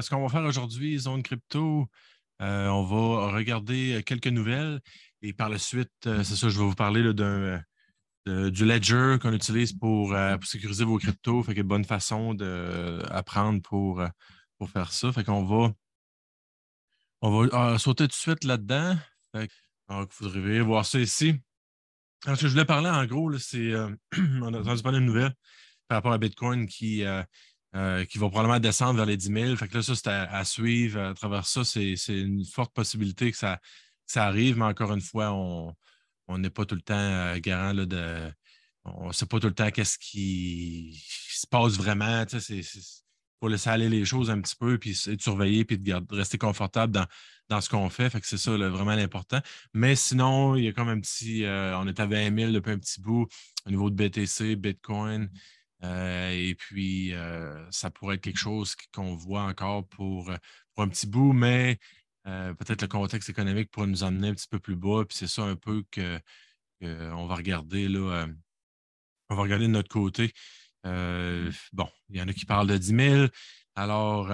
ce 0.00 0.10
qu'on 0.10 0.22
va 0.22 0.28
faire 0.28 0.44
aujourd'hui, 0.44 0.98
Zone 0.98 1.22
Crypto, 1.22 1.88
euh, 2.42 2.68
on 2.68 2.82
va 2.82 3.32
regarder 3.32 4.02
quelques 4.04 4.26
nouvelles 4.26 4.80
et 5.22 5.32
par 5.32 5.48
la 5.48 5.58
suite, 5.58 5.90
euh, 6.06 6.24
c'est 6.24 6.36
ça, 6.36 6.48
je 6.48 6.58
vais 6.58 6.64
vous 6.64 6.74
parler 6.74 7.14
d'un, 7.14 7.62
du 8.26 8.64
ledger 8.64 9.18
qu'on 9.20 9.32
utilise 9.32 9.72
pour, 9.72 10.12
euh, 10.12 10.36
sécuriser 10.42 10.84
vos 10.84 10.98
cryptos. 10.98 11.42
Fait 11.42 11.54
que 11.54 11.62
bonne 11.62 11.84
façon 11.84 12.34
d'apprendre 12.34 13.62
pour, 13.62 14.02
pour 14.58 14.70
faire 14.70 14.92
ça. 14.92 15.12
Fait 15.12 15.24
qu'on 15.24 15.44
va, 15.44 15.72
on 17.22 17.46
va 17.46 17.78
sauter 17.78 18.04
tout 18.04 18.08
de 18.08 18.12
suite 18.12 18.44
là-dedans. 18.44 18.96
donc, 19.88 20.10
vous 20.18 20.28
devriez 20.28 20.60
voir 20.60 20.84
ça 20.84 20.98
ici. 21.00 21.34
Ce 22.24 22.30
que 22.30 22.36
je 22.36 22.48
voulais 22.48 22.64
parler, 22.64 22.88
en 22.88 23.04
gros, 23.06 23.36
c'est 23.38 23.72
on 24.16 24.54
a 24.54 24.60
entendu 24.60 24.82
parler 24.82 25.00
de 25.00 25.04
nouvelles 25.04 25.34
par 25.88 25.98
rapport 25.98 26.12
à 26.12 26.18
Bitcoin 26.18 26.66
qui, 26.66 27.04
euh, 27.74 28.04
qui 28.04 28.18
va 28.18 28.28
probablement 28.28 28.60
descendre 28.60 28.94
vers 28.96 29.06
les 29.06 29.16
10 29.16 29.32
000. 29.32 29.56
Fait 29.56 29.66
que 29.66 29.74
là, 29.74 29.82
ça, 29.82 29.96
c'est 29.96 30.08
à, 30.08 30.44
suivre 30.44 31.00
à 31.00 31.14
travers 31.14 31.44
ça. 31.46 31.64
C'est 31.64 31.96
une 32.08 32.44
forte 32.44 32.72
possibilité 32.72 33.32
que 33.32 33.36
ça, 33.36 33.58
ça 34.06 34.26
arrive, 34.26 34.58
mais 34.58 34.64
encore 34.64 34.92
une 34.92 35.00
fois, 35.00 35.32
on 35.32 36.38
n'est 36.38 36.50
pas 36.50 36.64
tout 36.66 36.76
le 36.76 36.82
temps 36.82 36.94
euh, 36.94 37.38
garant 37.40 37.72
là, 37.72 37.86
de. 37.86 38.32
On 38.84 39.08
ne 39.08 39.12
sait 39.12 39.26
pas 39.26 39.40
tout 39.40 39.48
le 39.48 39.54
temps 39.54 39.70
qu'est-ce 39.70 39.98
qui, 39.98 41.02
se 41.30 41.46
passe 41.46 41.72
vraiment. 41.72 42.24
Il 42.50 42.64
faut 43.40 43.48
laisser 43.48 43.70
aller 43.70 43.88
les 43.88 44.04
choses 44.04 44.30
un 44.30 44.40
petit 44.40 44.56
peu, 44.56 44.78
puis 44.78 44.92
de 45.06 45.20
surveiller, 45.20 45.64
puis 45.64 45.78
de, 45.78 46.14
rester 46.14 46.38
confortable 46.38 46.92
dans, 46.92 47.06
dans 47.48 47.60
ce 47.60 47.68
qu'on 47.68 47.88
fait. 47.90 48.10
Fait 48.10 48.20
que 48.20 48.26
c'est 48.26 48.38
ça 48.38 48.56
vraiment 48.56 48.94
l'important. 48.94 49.40
Mais 49.72 49.96
sinon, 49.96 50.54
il 50.54 50.64
y 50.64 50.68
a 50.68 50.72
comme 50.72 50.90
un 50.90 51.00
petit. 51.00 51.44
Euh, 51.44 51.76
on 51.78 51.88
est 51.88 51.98
à 51.98 52.06
20 52.06 52.38
000 52.38 52.52
depuis 52.52 52.72
un 52.72 52.78
petit 52.78 53.00
bout 53.00 53.26
au 53.66 53.70
niveau 53.70 53.90
de 53.90 53.96
BTC, 53.96 54.56
Bitcoin. 54.56 55.30
Euh, 55.84 56.30
et 56.30 56.54
puis, 56.54 57.14
euh, 57.14 57.70
ça 57.70 57.90
pourrait 57.90 58.16
être 58.16 58.22
quelque 58.22 58.38
chose 58.38 58.74
qu'on 58.92 59.14
voit 59.14 59.42
encore 59.42 59.86
pour, 59.88 60.30
un 60.76 60.88
petit 60.88 61.06
bout, 61.06 61.32
mais 61.32 61.78
euh, 62.26 62.54
peut-être 62.54 62.82
le 62.82 62.88
contexte 62.88 63.28
économique 63.28 63.70
pourrait 63.70 63.86
nous 63.86 64.02
emmener 64.02 64.28
un 64.28 64.34
petit 64.34 64.48
peu 64.48 64.58
plus 64.58 64.76
bas. 64.76 65.04
Puis 65.06 65.18
c'est 65.18 65.26
ça 65.28 65.42
un 65.42 65.56
peu 65.56 65.84
qu'on 65.94 67.26
va 67.26 67.34
regarder 67.34 67.88
là. 67.88 68.26
on 69.30 69.36
va 69.36 69.42
regarder 69.42 69.66
de 69.66 69.72
notre 69.72 69.88
côté. 69.90 70.32
Mmh. 70.84 71.50
bon, 71.72 71.88
il 72.10 72.16
y 72.16 72.22
en 72.22 72.28
a 72.28 72.32
qui 72.32 72.44
parlent 72.44 72.68
de 72.68 72.76
10 72.76 72.86
000. 72.86 73.26
Alors, 73.76 74.30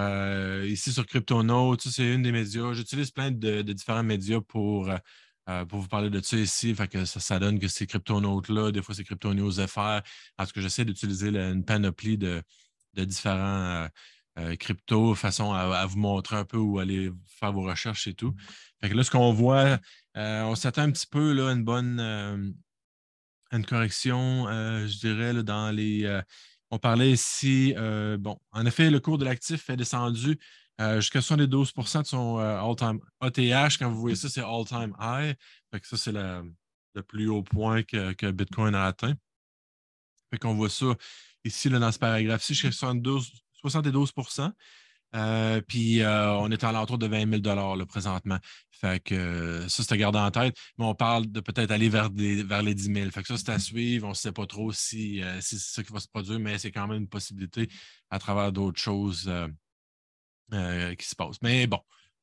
ici 0.65 0.91
sur 0.93 1.05
CryptoNote, 1.05 1.81
c'est 1.81 2.13
une 2.13 2.21
des 2.23 2.31
médias. 2.31 2.73
J'utilise 2.73 3.11
plein 3.11 3.31
de, 3.31 3.61
différents 3.61 4.03
médias 4.03 4.41
pour 4.41 4.89
euh, 5.49 5.65
pour 5.65 5.79
vous 5.79 5.87
parler 5.87 6.09
de 6.09 6.21
ça 6.21 6.37
ici. 6.37 6.73
Fait 6.75 6.87
que 6.87 7.05
ça, 7.05 7.39
donne 7.39 7.59
que 7.59 7.67
ces 7.67 7.87
crypto-notes-là, 7.87 8.71
des 8.71 8.81
fois 8.81 8.93
c'est 8.93 9.03
crypto 9.03 9.33
news 9.33 9.51
FR. 9.51 10.01
Parce 10.37 10.51
que 10.51 10.61
j'essaie 10.61 10.85
d'utiliser 10.85 11.29
une 11.29 11.65
panoplie 11.65 12.17
de, 12.17 12.43
différents 12.95 13.37
euh, 13.37 13.87
euh, 14.39 14.55
cryptos, 14.55 15.15
façon 15.15 15.51
à, 15.53 15.85
vous 15.85 15.97
montrer 15.97 16.37
un 16.37 16.45
peu 16.45 16.57
où 16.57 16.79
aller 16.79 17.11
faire 17.25 17.51
vos 17.51 17.63
recherches 17.63 18.07
et 18.07 18.13
tout. 18.13 18.35
Fait 18.81 18.89
que 18.89 18.95
là, 18.95 19.03
ce 19.03 19.11
qu'on 19.11 19.33
voit, 19.33 19.79
on 20.15 20.55
s'attend 20.55 20.83
un 20.83 20.91
petit 20.91 21.07
peu 21.07 21.33
là, 21.33 21.49
à 21.49 21.53
une 21.53 21.63
bonne 21.63 22.53
une 23.51 23.65
correction, 23.65 24.45
je 24.47 24.99
dirais, 24.99 25.43
dans 25.43 25.71
les. 25.71 26.21
on 26.69 26.79
parlait 26.79 27.11
ici, 27.11 27.73
bon, 28.19 28.39
en 28.51 28.65
effet, 28.65 28.89
le 28.89 28.99
cours 28.99 29.17
de 29.17 29.25
l'actif 29.25 29.69
est 29.69 29.77
descendu 29.77 30.39
euh, 30.79 31.01
jusqu'à 31.01 31.21
72 31.21 31.73
de 31.73 32.03
son 32.03 32.39
euh, 32.39 32.59
all-time 32.59 32.99
ATH. 33.19 33.77
Quand 33.77 33.91
vous 33.91 33.99
voyez 33.99 34.15
ça, 34.15 34.29
c'est 34.29 34.41
all-time 34.41 34.95
high. 34.99 35.35
ça, 35.83 35.97
c'est 35.97 36.11
le 36.11 37.03
plus 37.07 37.27
haut 37.27 37.43
point 37.43 37.83
que, 37.83 38.31
Bitcoin 38.31 38.73
a 38.75 38.85
atteint. 38.85 39.13
Fait 40.29 40.39
qu'on 40.39 40.55
voit 40.55 40.69
ça 40.69 40.95
ici 41.43 41.69
dans 41.69 41.91
ce 41.91 41.99
paragraphe-ci, 41.99 42.53
jusqu'à 42.53 42.69
72% 42.69 44.51
euh, 45.13 45.59
puis 45.67 46.01
on 46.05 46.49
est 46.51 46.63
à 46.63 46.71
l'entour 46.71 46.97
de 46.97 47.05
20 47.05 47.43
000 47.43 47.75
là, 47.75 47.85
présentement. 47.85 48.39
Fait 48.71 49.03
que 49.03 49.67
ça, 49.67 49.83
c'est 49.83 49.93
à 49.93 49.97
garder 49.97 50.19
en 50.19 50.31
tête. 50.31 50.55
Mais 50.77 50.85
on 50.85 50.95
parle 50.95 51.29
de 51.29 51.41
peut-être 51.41 51.69
aller 51.69 51.89
vers, 51.89 52.09
vers 52.13 52.63
les 52.63 52.73
10 52.73 52.93
000. 52.93 53.11
Fait 53.11 53.21
que 53.21 53.27
ça, 53.27 53.37
c'est 53.37 53.49
à 53.49 53.59
suivre. 53.59 54.07
On 54.07 54.11
ne 54.11 54.15
sait 54.15 54.31
pas 54.31 54.47
trop 54.47 54.71
si, 54.71 55.21
si 55.41 55.59
c'est 55.59 55.75
ça 55.75 55.83
qui 55.83 55.91
va 55.91 55.99
se 55.99 56.07
produire, 56.07 56.39
mais 56.39 56.57
c'est 56.57 56.71
quand 56.71 56.87
même 56.87 57.01
une 57.01 57.09
possibilité 57.09 57.67
à 58.09 58.19
travers 58.19 58.53
d'autres 58.53 58.79
choses 58.79 59.29
euh, 60.53 60.95
qui 60.95 61.07
se 61.07 61.15
passe. 61.15 61.37
Mais 61.41 61.67
bon, 61.67 61.79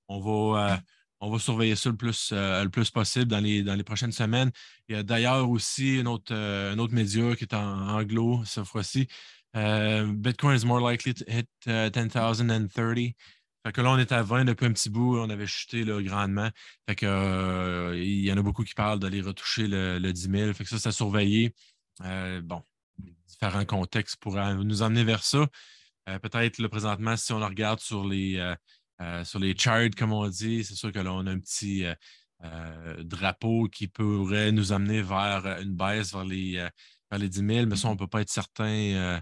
on 0.09 0.21
va, 0.21 0.73
euh, 0.73 0.77
on 1.21 1.31
va 1.31 1.39
surveiller 1.39 1.77
ça 1.77 1.89
le 1.91 1.97
plus, 1.97 2.31
euh, 2.33 2.63
le 2.65 2.71
plus 2.71 2.91
possible 2.91 3.27
dans 3.27 3.41
les, 3.41 3.63
dans 3.63 3.75
les 3.75 3.85
prochaines 3.85 4.13
semaines. 4.13 4.51
Il 4.89 4.97
y 4.97 4.99
a 4.99 5.03
d'ailleurs 5.03 5.49
aussi 5.49 5.99
un 6.01 6.07
autre, 6.07 6.35
autre 6.79 6.95
média 6.95 7.35
qui 7.37 7.45
est 7.45 7.55
en 7.55 7.89
anglo 7.89 8.43
cette 8.45 8.65
fois-ci. 8.65 9.09
Bitcoin 9.55 10.57
is 10.57 10.65
more 10.65 10.81
likely 10.81 11.15
to 11.15 11.25
hit 11.27 11.49
10,030. 11.67 13.15
Fait 13.67 13.73
que 13.73 13.81
là, 13.81 13.91
on 13.91 13.99
est 13.99 14.13
à 14.13 14.23
20 14.23 14.45
depuis 14.45 14.67
un 14.67 14.73
petit 14.73 14.89
bout, 14.89 15.19
on 15.19 15.31
avait 15.31 15.47
chuté 15.47 15.85
là, 15.85 16.01
grandement. 16.01 16.49
Fait 16.89 16.95
que, 16.95 17.95
il 17.97 18.25
y 18.25 18.33
en 18.33 18.37
a 18.37 18.43
beaucoup 18.43 18.63
qui 18.63 18.75
parlent 18.75 19.01
d'aller 19.01 19.21
retoucher 19.21 19.67
le, 19.67 19.99
le 19.99 20.13
10 20.13 20.31
000. 20.31 20.53
Fait 20.53 20.65
que 20.65 20.71
ça, 20.71 20.79
c'est 20.79 20.91
à 20.91 20.93
surveiller. 20.93 21.55
bon, 22.43 22.63
différents 23.27 23.65
contextes 23.65 24.17
pourraient 24.17 24.55
nous 24.55 24.83
emmener 24.83 25.05
vers 25.05 25.25
ça. 25.25 25.47
Euh, 26.09 26.19
peut-être 26.19 26.59
le 26.59 26.69
présentement, 26.69 27.17
si 27.17 27.33
on 27.33 27.41
regarde 27.41 27.81
sur 27.81 28.05
les, 28.07 28.37
euh, 28.39 28.55
euh, 29.03 29.25
sur 29.25 29.39
les 29.39 29.57
charts, 29.57 29.91
comme 29.97 30.13
on 30.13 30.27
dit, 30.29 30.65
c'est 30.65 30.75
sûr 30.75 30.91
que 30.93 30.99
là, 30.99 31.13
on 31.13 31.27
a 31.27 31.31
un 31.31 31.39
petit 31.39 31.85
drapeau 33.01 33.69
qui 33.69 33.89
pourrait 33.89 34.53
nous 34.53 34.73
amener 34.73 35.03
vers 35.03 35.45
une 35.61 35.75
baisse 35.75 36.13
vers 36.13 36.25
les, 36.25 36.53
vers 37.11 37.19
les 37.19 37.29
10 37.29 37.39
000, 37.39 37.67
mais 37.67 37.75
ça, 37.77 37.89
on 37.89 37.95
ne 37.95 37.99
peut 37.99 38.07
pas 38.07 38.21
être 38.21 38.31
certain 38.31 39.21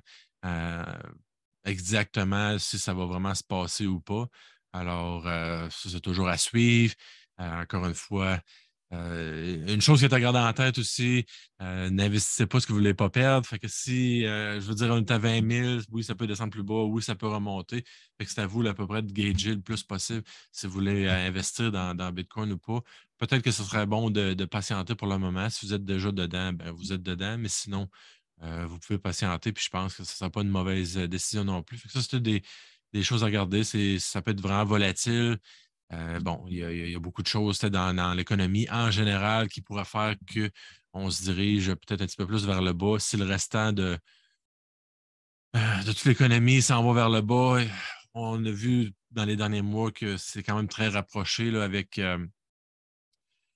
exactement 1.64 2.58
si 2.58 2.78
ça 2.78 2.92
va 2.94 3.06
vraiment 3.06 3.34
se 3.34 3.42
passer 3.42 3.86
ou 3.86 4.00
pas. 4.00 4.26
Alors, 4.72 5.26
c'est 5.70 6.00
toujours 6.00 6.28
à 6.28 6.36
suivre. 6.36 6.94
encore 7.38 7.86
une 7.86 7.94
fois, 7.94 8.38
euh, 8.92 9.66
une 9.66 9.80
chose 9.80 9.98
qui 9.98 10.04
est 10.04 10.14
à 10.14 10.20
garder 10.20 10.38
en 10.38 10.52
tête 10.52 10.78
aussi, 10.78 11.26
euh, 11.60 11.90
n'investissez 11.90 12.46
pas 12.46 12.60
ce 12.60 12.66
que 12.66 12.72
vous 12.72 12.78
ne 12.78 12.84
voulez 12.84 12.94
pas 12.94 13.10
perdre. 13.10 13.48
Que 13.58 13.68
si, 13.68 14.24
euh, 14.24 14.60
je 14.60 14.66
veux 14.66 14.74
dire, 14.74 14.88
on 14.90 14.98
est 14.98 15.10
à 15.10 15.18
20 15.18 15.50
000, 15.50 15.80
oui, 15.90 16.04
ça 16.04 16.14
peut 16.14 16.26
descendre 16.26 16.52
plus 16.52 16.62
bas, 16.62 16.84
oui, 16.84 17.02
ça 17.02 17.14
peut 17.16 17.26
remonter. 17.26 17.82
Que 18.18 18.24
c'est 18.26 18.40
à 18.40 18.46
vous 18.46 18.66
à 18.66 18.74
peu 18.74 18.86
près 18.86 19.02
de 19.02 19.12
gager 19.12 19.54
le 19.54 19.60
plus 19.60 19.82
possible 19.82 20.22
si 20.52 20.66
vous 20.66 20.72
voulez 20.72 21.08
investir 21.08 21.72
dans, 21.72 22.12
Bitcoin 22.12 22.52
ou 22.52 22.58
pas. 22.58 22.80
Peut-être 23.18 23.42
que 23.42 23.50
ce 23.50 23.64
serait 23.64 23.86
bon 23.86 24.10
de, 24.10 24.44
patienter 24.44 24.94
pour 24.94 25.08
le 25.08 25.18
moment. 25.18 25.50
Si 25.50 25.66
vous 25.66 25.74
êtes 25.74 25.84
déjà 25.84 26.12
dedans, 26.12 26.52
ben, 26.52 26.70
vous 26.72 26.92
êtes 26.92 27.02
dedans, 27.02 27.36
mais 27.38 27.48
sinon, 27.48 27.88
vous 28.40 28.78
pouvez 28.78 28.98
patienter. 28.98 29.52
Puis 29.52 29.64
je 29.64 29.70
pense 29.70 29.94
que 29.96 30.04
ce 30.04 30.12
ne 30.12 30.16
sera 30.16 30.30
pas 30.30 30.42
une 30.42 30.48
mauvaise 30.50 30.96
décision 30.96 31.44
non 31.44 31.62
plus. 31.62 31.80
Que 31.80 31.88
ça, 31.90 32.00
c'est 32.02 32.20
des, 32.20 32.42
des 32.92 33.02
choses 33.02 33.24
à 33.24 33.30
garder. 33.30 33.64
Ça 33.64 34.22
peut 34.22 34.30
être 34.30 34.40
vraiment 34.40 34.64
volatile. 34.64 35.38
Euh, 35.92 36.18
bon, 36.20 36.44
il 36.48 36.56
y, 36.56 36.94
a, 36.94 36.98
beaucoup 36.98 37.22
de 37.22 37.28
choses 37.28 37.60
dans, 37.60 38.14
l'économie 38.14 38.68
en 38.70 38.90
général 38.90 39.48
qui 39.48 39.60
pourraient 39.60 39.84
faire 39.84 40.16
qu'on 40.92 41.10
se 41.10 41.22
dirige 41.22 41.74
peut-être 41.74 42.02
un 42.02 42.06
petit 42.06 42.16
peu 42.16 42.26
plus 42.26 42.44
vers 42.44 42.60
le 42.60 42.72
bas. 42.72 42.98
Si 42.98 43.16
le 43.16 43.24
restant 43.24 43.72
de, 43.72 43.96
euh, 45.54 45.82
de 45.84 45.92
toute 45.92 46.04
l'économie 46.04 46.60
s'en 46.60 46.84
va 46.84 46.92
vers 46.92 47.10
le 47.10 47.20
bas, 47.20 47.58
on 48.14 48.44
a 48.44 48.50
vu 48.50 48.92
dans 49.12 49.24
les 49.24 49.36
derniers 49.36 49.62
mois 49.62 49.92
que 49.92 50.16
c'est 50.16 50.42
quand 50.42 50.56
même 50.56 50.68
très 50.68 50.88
rapproché 50.88 51.54
avec, 51.56 51.98
euh, 51.98 52.26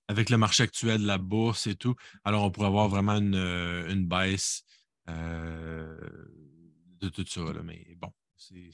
avec 0.08 0.30
le 0.30 0.36
marché 0.36 0.62
actuel 0.62 1.02
de 1.02 1.06
la 1.06 1.18
bourse 1.18 1.66
et 1.66 1.74
tout. 1.74 1.96
Alors, 2.24 2.44
on 2.44 2.50
pourrait 2.52 2.68
avoir 2.68 2.88
vraiment 2.88 3.16
une, 3.16 4.06
baisse 4.06 4.62
de 5.08 7.08
tout 7.08 7.26
ça. 7.26 7.40
Mais 7.64 7.96
bon, 7.98 8.12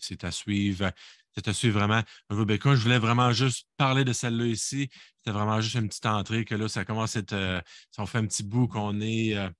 c'est 0.00 0.24
à 0.24 0.30
suivre. 0.30 0.90
C'est 1.34 1.48
à 1.48 1.52
suivre 1.52 1.78
vraiment 1.78 2.02
Rebecca. 2.30 2.74
Je 2.74 2.82
voulais 2.82 2.98
vraiment 2.98 3.32
juste 3.32 3.66
parler 3.76 4.04
de 4.04 4.12
celle-là 4.12 4.46
ici. 4.46 4.88
C'était 5.18 5.32
vraiment 5.32 5.60
juste 5.60 5.74
une 5.74 5.88
petite 5.88 6.06
entrée 6.06 6.44
que 6.44 6.54
là, 6.54 6.68
ça 6.68 6.84
commence 6.84 7.16
à 7.16 7.20
être. 7.20 7.32
Euh, 7.34 7.60
ça 7.90 8.02
on 8.02 8.06
fait 8.06 8.18
un 8.18 8.26
petit 8.26 8.42
bout 8.42 8.68
qu'on 8.68 9.00
est, 9.00 9.36
euh, 9.36 9.50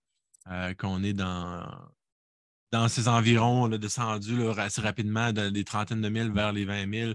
euh, 0.51 1.03
est 1.03 1.13
dans, 1.13 1.67
dans 2.73 2.89
ces 2.89 3.09
environs, 3.09 3.67
là, 3.67 3.79
descendu 3.79 4.49
assez 4.57 4.81
rapidement 4.81 5.33
des 5.33 5.65
trentaines 5.65 6.01
de 6.01 6.09
milles 6.09 6.33
vers 6.33 6.53
les 6.53 6.65
20 6.65 6.93
000. 6.93 7.13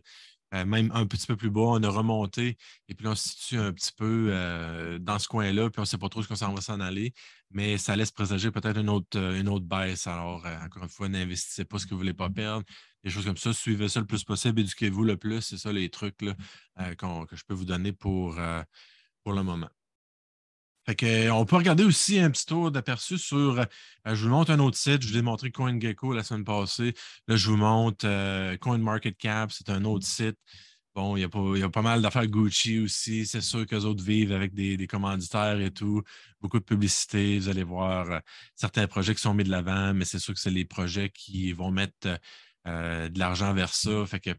Même 0.51 0.91
un 0.93 1.05
petit 1.05 1.27
peu 1.27 1.35
plus 1.35 1.49
bas, 1.49 1.61
on 1.61 1.83
a 1.83 1.89
remonté 1.89 2.57
et 2.89 2.95
puis 2.95 3.07
on 3.07 3.15
se 3.15 3.29
situe 3.29 3.57
un 3.57 3.71
petit 3.71 3.91
peu 3.95 4.97
dans 4.99 5.17
ce 5.17 5.27
coin-là, 5.27 5.69
puis 5.69 5.79
on 5.79 5.83
ne 5.83 5.85
sait 5.87 5.97
pas 5.97 6.09
trop 6.09 6.21
ce 6.21 6.27
qu'on 6.27 6.35
s'en 6.35 6.53
va 6.53 6.61
s'en 6.61 6.79
aller, 6.79 7.13
mais 7.51 7.77
ça 7.77 7.95
laisse 7.95 8.11
présager 8.11 8.51
peut-être 8.51 8.77
une 8.77 8.89
autre, 8.89 9.17
une 9.17 9.47
autre 9.47 9.65
baisse. 9.65 10.07
Alors, 10.07 10.45
encore 10.63 10.83
une 10.83 10.89
fois, 10.89 11.07
n'investissez 11.09 11.65
pas 11.65 11.79
ce 11.79 11.85
que 11.85 11.91
vous 11.91 11.95
ne 11.97 12.01
voulez 12.01 12.13
pas 12.13 12.29
perdre 12.29 12.65
des 13.03 13.09
choses 13.09 13.25
comme 13.25 13.37
ça. 13.37 13.53
Suivez 13.53 13.89
ça 13.89 13.99
le 13.99 14.05
plus 14.05 14.23
possible, 14.23 14.61
éduquez-vous 14.61 15.03
le 15.03 15.17
plus. 15.17 15.41
C'est 15.41 15.57
ça 15.57 15.71
les 15.71 15.89
trucs 15.89 16.21
là, 16.21 16.35
euh, 16.79 17.25
que 17.25 17.35
je 17.35 17.43
peux 17.45 17.53
vous 17.53 17.65
donner 17.65 17.93
pour, 17.93 18.37
euh, 18.37 18.63
pour 19.23 19.33
le 19.33 19.43
moment. 19.43 19.69
Fait 20.85 21.29
on 21.29 21.45
peut 21.45 21.57
regarder 21.57 21.83
aussi 21.83 22.19
un 22.19 22.31
petit 22.31 22.45
tour 22.45 22.71
d'aperçu 22.71 23.17
sur. 23.19 23.59
Euh, 23.59 23.65
je 24.05 24.25
vous 24.25 24.31
montre 24.31 24.51
un 24.51 24.59
autre 24.59 24.77
site. 24.77 25.03
Je 25.03 25.09
vous 25.09 25.17
ai 25.17 25.21
montré 25.21 25.51
CoinGecko 25.51 26.13
la 26.13 26.23
semaine 26.23 26.43
passée. 26.43 26.93
Là, 27.27 27.35
je 27.35 27.49
vous 27.49 27.57
montre 27.57 28.05
CoinMarketCap. 28.57 29.51
C'est 29.51 29.69
un 29.69 29.85
autre 29.85 30.07
site. 30.07 30.37
Bon, 30.93 31.15
il 31.15 31.21
y, 31.21 31.63
a 31.63 31.69
pas, 31.69 31.81
mal 31.81 32.01
d'affaires 32.01 32.27
Gucci 32.27 32.79
aussi. 32.79 33.25
C'est 33.25 33.39
sûr 33.39 33.65
qu'eux 33.65 33.85
autres 33.85 34.03
vivent 34.03 34.33
avec 34.33 34.53
des, 34.53 34.87
commanditaires 34.87 35.61
et 35.61 35.71
tout. 35.71 36.01
Beaucoup 36.41 36.59
de 36.59 36.65
publicité. 36.65 37.39
Vous 37.39 37.47
allez 37.47 37.63
voir 37.63 38.21
certains 38.55 38.87
projets 38.87 39.15
qui 39.15 39.21
sont 39.21 39.33
mis 39.33 39.45
de 39.45 39.49
l'avant, 39.49 39.93
mais 39.93 40.03
c'est 40.03 40.19
sûr 40.19 40.33
que 40.33 40.39
c'est 40.39 40.51
les 40.51 40.65
projets 40.65 41.09
qui 41.09 41.53
vont 41.53 41.71
mettre 41.71 42.19
euh, 42.67 43.07
de 43.07 43.19
l'argent 43.19 43.53
vers 43.53 43.73
ça. 43.73 44.05
Fait 44.05 44.19
que 44.19 44.31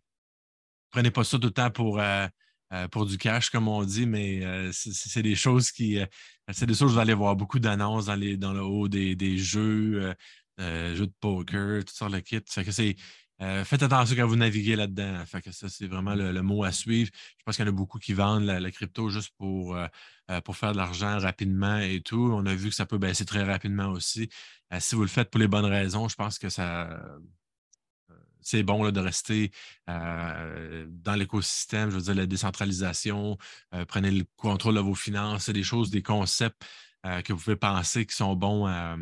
prenez 0.90 1.10
pas 1.10 1.24
ça 1.24 1.38
tout 1.38 1.46
le 1.46 1.52
temps 1.52 1.70
pour, 1.70 2.00
pour 2.90 3.06
du 3.06 3.18
cash, 3.18 3.50
comme 3.50 3.68
on 3.68 3.84
dit, 3.84 4.06
mais 4.06 4.42
c'est 4.72 5.22
des 5.22 5.34
choses 5.34 5.70
qui. 5.72 5.98
c'est 6.52 6.66
des 6.66 6.74
choses, 6.74 6.92
vous 6.92 6.98
allez 6.98 7.14
voir 7.14 7.36
beaucoup 7.36 7.58
d'annonces 7.58 8.06
dans, 8.06 8.16
le 8.52 8.62
haut 8.62 8.88
des, 8.88 9.14
des 9.14 9.38
jeux, 9.38 10.14
jeux 10.58 11.06
de 11.06 11.12
poker, 11.20 11.84
tout 11.84 11.94
ça, 11.94 12.08
le 12.08 12.20
kit. 12.20 12.40
euh, 13.42 13.64
faites 13.64 13.82
attention 13.82 14.14
quand 14.16 14.26
vous 14.26 14.36
naviguez 14.36 14.76
là-dedans. 14.76 15.24
Ça, 15.50 15.68
c'est 15.68 15.86
vraiment 15.88 16.14
le, 16.14 16.42
mot 16.42 16.62
à 16.62 16.70
suivre. 16.70 17.10
Je 17.38 17.42
pense 17.44 17.56
qu'il 17.56 17.64
y 17.64 17.68
en 17.68 17.72
a 17.72 17.74
beaucoup 17.74 17.98
qui 17.98 18.12
vendent 18.12 18.44
la, 18.44 18.70
crypto 18.70 19.08
juste 19.08 19.32
pour, 19.36 19.76
euh, 19.76 19.86
euh, 20.30 20.40
pour 20.40 20.56
faire 20.56 20.72
de 20.72 20.76
l'argent 20.76 21.18
rapidement 21.18 21.78
et 21.78 22.00
tout. 22.00 22.30
On 22.32 22.46
a 22.46 22.54
vu 22.54 22.68
que 22.68 22.74
ça 22.74 22.86
peut 22.86 22.98
baisser 22.98 23.24
très 23.24 23.42
rapidement 23.42 23.88
aussi. 23.88 24.28
si 24.78 24.94
vous 24.94 25.02
le 25.02 25.08
faites 25.08 25.30
pour 25.30 25.40
les 25.40 25.48
bonnes 25.48 25.64
raisons, 25.64 26.08
je 26.08 26.14
pense 26.14 26.38
que 26.38 26.48
ça. 26.48 26.88
C'est 28.42 28.62
bon 28.62 28.90
de 28.90 29.00
rester 29.00 29.50
dans 29.86 31.14
l'écosystème, 31.16 31.90
je 31.90 31.96
veux 31.96 32.02
dire, 32.02 32.14
la 32.14 32.26
décentralisation, 32.26 33.38
prenez 33.88 34.10
le 34.10 34.24
contrôle 34.36 34.74
de 34.74 34.80
vos 34.80 34.94
finances, 34.94 35.44
c'est 35.44 35.52
des 35.52 35.62
choses, 35.62 35.90
des 35.90 36.02
concepts 36.02 36.62
que 37.02 37.32
vous 37.32 37.38
pouvez 37.38 37.56
penser 37.56 38.06
qui 38.06 38.14
sont 38.14 38.36
bons 38.36 38.66
à, 38.66 38.96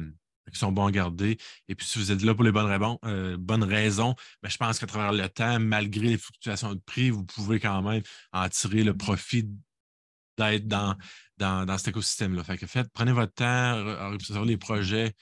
qui 0.50 0.58
sont 0.58 0.72
bons 0.72 0.86
à 0.86 0.90
garder. 0.90 1.38
Et 1.68 1.74
puis, 1.74 1.86
si 1.86 1.98
vous 1.98 2.12
êtes 2.12 2.22
là 2.22 2.34
pour 2.34 2.44
les 2.44 2.52
bonnes, 2.52 2.70
euh, 3.04 3.36
raisons, 3.62 4.14
ben, 4.42 4.48
je 4.48 4.56
pense 4.56 4.78
qu'à 4.78 4.86
travers 4.86 5.12
le 5.12 5.28
temps, 5.28 5.58
malgré 5.60 6.08
les 6.08 6.18
fluctuations 6.18 6.74
de 6.74 6.80
prix, 6.80 7.10
vous 7.10 7.24
pouvez 7.24 7.60
quand 7.60 7.82
même 7.82 8.02
en 8.32 8.48
tirer 8.48 8.84
le 8.84 8.96
profit 8.96 9.48
d'être 10.38 10.66
dans, 10.66 10.96
dans, 11.38 11.78
cet 11.78 11.88
écosystème-là. 11.88 12.44
Fait 12.44 12.58
que 12.58 12.66
faites, 12.66 12.88
prenez 12.92 13.12
votre 13.12 13.34
temps, 13.34 14.18
sur 14.20 14.44
les 14.44 14.56
projets 14.56 15.14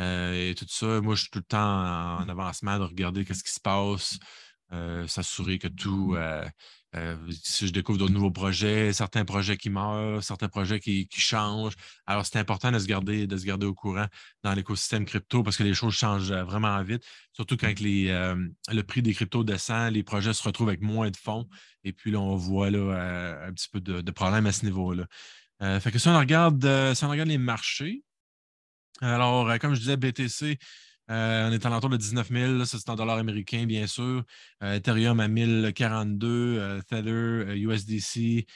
euh, 0.00 0.50
et 0.50 0.54
tout 0.54 0.66
ça. 0.68 1.00
Moi, 1.00 1.14
je 1.14 1.22
suis 1.22 1.30
tout 1.30 1.38
le 1.38 1.44
temps 1.44 1.58
en, 1.58 2.28
avancement 2.28 2.78
de 2.78 2.84
regarder 2.84 3.24
ce 3.24 3.42
qui 3.42 3.52
se 3.52 3.60
passe, 3.60 4.18
euh, 4.72 5.06
s'assurer 5.06 5.58
que 5.58 5.68
tout, 5.68 6.16
euh, 6.96 7.16
si 7.30 7.66
je 7.66 7.72
découvre 7.72 7.98
d'autres 7.98 8.12
nouveaux 8.12 8.30
projets, 8.30 8.92
certains 8.92 9.24
projets 9.24 9.56
qui 9.56 9.68
meurent, 9.70 10.22
certains 10.22 10.48
projets 10.48 10.80
qui, 10.80 11.08
changent. 11.10 11.74
Alors, 12.06 12.24
c'est 12.24 12.38
important 12.38 12.72
de 12.72 12.78
se, 12.78 12.86
garder, 12.86 13.26
de 13.26 13.36
se 13.36 13.44
garder 13.44 13.66
au 13.66 13.74
courant 13.74 14.06
dans 14.42 14.54
l'écosystème 14.54 15.04
crypto 15.04 15.42
parce 15.42 15.56
que 15.56 15.62
les 15.62 15.74
choses 15.74 15.94
changent 15.94 16.30
euh, 16.30 16.44
vraiment 16.44 16.82
vite. 16.82 17.04
Surtout 17.32 17.56
quand 17.56 17.72
euh, 17.82 18.48
le 18.72 18.82
prix 18.82 19.02
des 19.02 19.12
cryptos 19.12 19.44
descend, 19.44 19.92
les 19.92 20.02
projets 20.02 20.32
se 20.32 20.42
retrouvent 20.42 20.68
avec 20.68 20.80
moins 20.80 21.10
de 21.10 21.16
fonds. 21.16 21.46
Et 21.84 21.92
puis 21.92 22.10
là, 22.10 22.20
on 22.20 22.36
voit 22.36 22.70
là, 22.70 23.46
un 23.46 23.52
petit 23.52 23.68
peu 23.68 23.80
de, 23.80 24.10
problèmes 24.10 24.46
à 24.46 24.52
ce 24.52 24.64
niveau-là. 24.64 25.06
fait 25.80 25.92
que 25.92 25.98
si 25.98 26.08
on 26.08 26.18
regarde, 26.18 26.94
si 26.94 27.04
on 27.04 27.10
regarde 27.10 27.28
les 27.28 27.38
marchés, 27.38 28.02
alors, 29.00 29.58
comme 29.58 29.74
je 29.74 29.80
disais, 29.80 29.96
BTC, 29.96 30.58
euh, 31.10 31.48
on 31.48 31.52
est 31.52 31.64
à 31.64 31.68
l'entour 31.68 31.90
de 31.90 31.96
19 31.96 32.28
000, 32.30 32.64
c'est 32.64 32.88
en 32.90 32.96
dollars 32.96 33.18
américains, 33.18 33.64
bien 33.66 33.86
sûr. 33.86 34.24
Euh, 34.62 34.74
Ethereum 34.74 35.20
à 35.20 35.28
1042, 35.28 36.28
euh, 36.28 36.80
Tether, 36.82 37.56
USDC. 37.56 38.46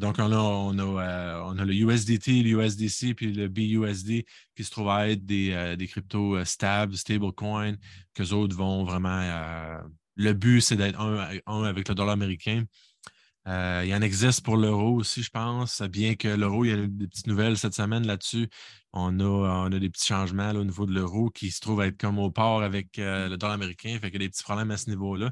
donc, 0.00 0.16
on 0.18 0.32
a, 0.32 0.36
on, 0.36 1.58
a, 1.58 1.64
le 1.64 1.74
USDT, 1.74 3.14
puis 3.14 3.32
le 3.32 3.48
BUSD 3.48 4.24
qui 4.54 4.64
se 4.64 4.70
trouvent 4.70 4.90
à 4.90 5.08
être 5.08 5.24
des, 5.24 5.76
des 5.76 5.86
cryptos 5.86 6.44
stables, 6.44 6.96
stablecoins, 6.96 7.76
qu'eux 8.14 8.32
autres 8.32 8.56
vont 8.56 8.84
vraiment. 8.84 9.82
le 10.16 10.32
but, 10.32 10.60
c'est 10.60 10.76
d'être 10.76 11.00
un, 11.00 11.64
avec 11.64 11.88
le 11.88 11.94
dollar 11.94 12.12
américain. 12.12 12.64
Euh, 13.46 13.82
il 13.84 13.90
y 13.90 13.94
en 13.94 14.00
existe 14.00 14.42
pour 14.42 14.56
l'euro 14.56 14.94
aussi, 14.96 15.22
je 15.22 15.30
pense, 15.30 15.82
bien 15.82 16.14
que 16.14 16.28
l'euro, 16.28 16.64
il 16.64 16.70
y 16.70 16.72
a 16.72 16.86
des 16.86 17.06
petites 17.08 17.26
nouvelles 17.26 17.58
cette 17.58 17.74
semaine 17.74 18.06
là-dessus. 18.06 18.48
On 18.92 19.20
a, 19.20 19.24
on 19.24 19.72
a 19.72 19.78
des 19.78 19.90
petits 19.90 20.06
changements 20.06 20.50
au 20.50 20.64
niveau 20.64 20.86
de 20.86 20.92
l'euro 20.92 21.28
qui 21.30 21.50
se 21.50 21.60
trouve 21.60 21.82
être 21.82 21.98
comme 21.98 22.18
au 22.18 22.30
port 22.30 22.62
avec 22.62 22.98
euh, 22.98 23.28
le 23.28 23.36
dollar 23.36 23.54
américain, 23.54 23.98
fait 24.00 24.10
qu'il 24.10 24.20
y 24.20 24.24
a 24.24 24.26
des 24.26 24.30
petits 24.30 24.42
problèmes 24.42 24.70
à 24.70 24.78
ce 24.78 24.88
niveau-là. 24.88 25.30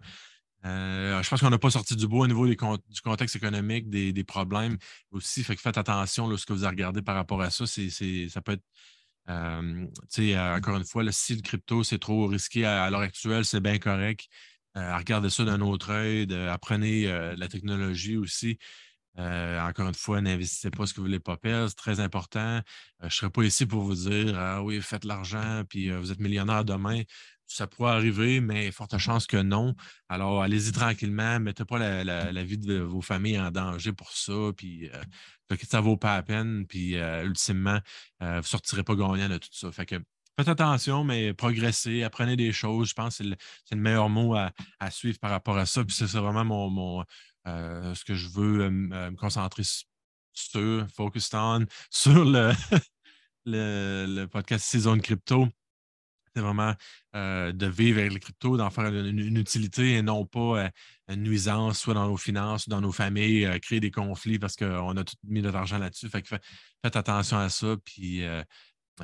Euh, 0.64 1.22
je 1.22 1.28
pense 1.28 1.40
qu'on 1.40 1.50
n'a 1.50 1.58
pas 1.58 1.70
sorti 1.70 1.96
du 1.96 2.06
bois 2.06 2.24
au 2.24 2.26
niveau 2.28 2.46
du 2.46 2.56
contexte 3.02 3.34
économique, 3.36 3.88
des, 3.88 4.24
problèmes 4.24 4.76
aussi. 5.10 5.42
Fait 5.42 5.56
que 5.56 5.62
faites 5.62 5.78
attention 5.78 6.28
là, 6.28 6.36
ce 6.36 6.46
que 6.46 6.52
vous 6.52 6.66
regardé 6.66 7.02
par 7.02 7.14
rapport 7.16 7.40
à 7.42 7.50
ça. 7.50 7.66
C'est, 7.66 7.88
ça 8.28 8.42
peut 8.42 8.52
être, 8.52 8.62
encore 9.26 10.76
une 10.76 10.84
fois, 10.84 11.10
si 11.10 11.34
le 11.34 11.42
crypto, 11.42 11.82
c'est 11.82 11.98
trop 11.98 12.26
risqué 12.26 12.64
à 12.64 12.90
l'heure 12.90 13.00
actuelle, 13.00 13.44
c'est 13.44 13.60
bien 13.60 13.78
correct. 13.78 14.28
Euh, 14.76 14.96
regardez 14.96 15.30
ça 15.30 15.44
d'un 15.44 15.60
autre 15.60 15.90
œil, 15.90 16.32
apprenez 16.48 17.06
euh, 17.06 17.34
la 17.36 17.48
technologie 17.48 18.16
aussi. 18.16 18.58
Euh, 19.18 19.60
encore 19.60 19.88
une 19.88 19.94
fois, 19.94 20.22
n'investissez 20.22 20.70
pas 20.70 20.86
ce 20.86 20.94
que 20.94 21.00
vous 21.00 21.06
voulez 21.06 21.20
pas 21.20 21.36
perdre, 21.36 21.68
c'est 21.68 21.76
très 21.76 22.00
important. 22.00 22.60
je 23.00 23.06
ne 23.06 23.10
serai 23.10 23.30
pas 23.30 23.42
ici 23.42 23.66
pour 23.66 23.82
vous 23.82 23.94
dire 23.94 24.38
Ah 24.38 24.62
oui, 24.62 24.80
faites 24.80 25.04
l'argent, 25.04 25.64
puis 25.68 25.90
vous 25.90 26.12
êtes 26.12 26.20
millionnaire 26.20 26.64
demain. 26.64 27.02
Ça 27.46 27.66
pourrait 27.66 27.92
arriver, 27.92 28.40
mais 28.40 28.70
forte 28.72 28.96
chance 28.96 29.26
que 29.26 29.36
non. 29.36 29.74
Alors, 30.08 30.42
allez-y 30.42 30.72
tranquillement, 30.72 31.38
mettez 31.40 31.66
pas 31.66 31.78
la, 31.78 32.44
vie 32.44 32.56
de 32.56 32.78
vos 32.78 33.02
familles 33.02 33.38
en 33.38 33.50
danger 33.50 33.92
pour 33.92 34.12
ça, 34.12 34.32
puis 34.56 34.90
ça 35.68 35.78
ne 35.78 35.82
vaut 35.82 35.98
pas 35.98 36.16
la 36.16 36.22
peine, 36.22 36.66
puis 36.66 36.94
ultimement, 36.94 37.80
vous 38.20 38.26
ne 38.26 38.42
sortirez 38.42 38.84
pas 38.84 38.94
gagnant 38.94 39.28
de 39.28 39.36
tout 39.36 39.50
ça. 39.52 39.70
Faites 40.42 40.60
attention, 40.60 41.04
mais 41.04 41.32
progressez, 41.34 42.02
apprenez 42.02 42.34
des 42.36 42.52
choses. 42.52 42.88
Je 42.88 42.94
pense 42.94 43.18
que 43.18 43.24
c'est 43.64 43.74
le, 43.74 43.80
meilleur 43.80 44.08
mot 44.08 44.34
à, 44.34 44.90
suivre 44.90 45.18
par 45.20 45.30
rapport 45.30 45.56
à 45.56 45.66
ça. 45.66 45.84
Puis 45.84 45.94
c'est 45.94 46.06
vraiment 46.18 46.44
mon, 46.44 47.04
euh, 47.46 47.94
ce 47.94 48.04
que 48.04 48.14
je 48.14 48.28
veux 48.28 48.60
euh, 48.60 48.66
euh, 48.66 49.10
me 49.10 49.16
concentrer 49.16 49.62
sur, 50.32 50.86
focus 50.94 51.30
on, 51.34 51.66
sur 51.90 52.24
le, 52.24 52.52
le, 53.46 54.26
podcast 54.26 54.64
Saison 54.64 54.98
Crypto. 54.98 55.46
C'est 56.34 56.40
vraiment 56.40 56.74
de 57.12 57.66
vivre 57.66 58.00
avec 58.00 58.14
les 58.14 58.18
crypto, 58.18 58.56
d'en 58.56 58.70
faire 58.70 58.86
une, 58.86 59.36
utilité 59.36 59.96
et 59.96 60.02
non 60.02 60.24
pas 60.24 60.70
une 61.08 61.24
nuisance, 61.24 61.78
soit 61.78 61.92
dans 61.92 62.08
nos 62.08 62.16
finances, 62.16 62.70
dans 62.70 62.80
nos 62.80 62.90
familles, 62.90 63.46
créer 63.60 63.80
des 63.80 63.90
conflits 63.90 64.38
parce 64.38 64.56
qu'on 64.56 64.96
a 64.96 65.04
tout 65.04 65.16
mis 65.24 65.42
notre 65.42 65.58
argent 65.58 65.76
là-dessus. 65.76 66.08
Fait 66.08 66.22
que 66.22 66.28
faites 66.28 66.96
attention 66.96 67.36
à 67.36 67.50
ça. 67.50 67.76
Puis 67.84 68.24